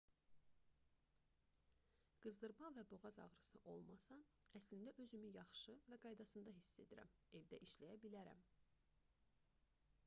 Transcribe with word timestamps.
qızdırma 2.23 2.71
və 2.77 2.85
boğaz 2.93 3.19
ağrısı 3.25 3.61
olmasa 3.75 4.17
əslində 4.61 4.95
özümü 5.05 5.31
yaxşı 5.37 5.77
və 5.93 6.01
qaydasında 6.09 6.57
hiss 6.59 6.73
edirəm 6.87 7.15
evdə 7.43 7.63
işləyə 7.69 8.01
bilərəm 8.09 8.43